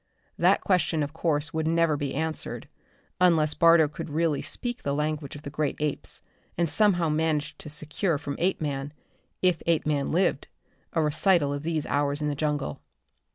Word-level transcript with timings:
That 0.35 0.61
question, 0.61 1.03
of 1.03 1.13
course, 1.13 1.53
would 1.53 1.67
never 1.67 1.95
be 1.95 2.15
answered 2.15 2.67
unless 3.19 3.53
Barter 3.53 3.87
could 3.87 4.09
really 4.09 4.41
speak 4.41 4.81
the 4.81 4.95
language 4.95 5.35
of 5.35 5.43
the 5.43 5.51
great 5.51 5.75
apes 5.79 6.23
and 6.57 6.67
somehow 6.67 7.07
managed 7.09 7.59
to 7.59 7.69
secure 7.69 8.17
from 8.17 8.35
Apeman, 8.39 8.93
if 9.43 9.61
Apeman 9.67 10.11
lived, 10.11 10.47
a 10.93 11.03
recital 11.03 11.53
of 11.53 11.61
these 11.61 11.85
hours 11.85 12.19
in 12.19 12.29
the 12.29 12.33
jungle. 12.35 12.81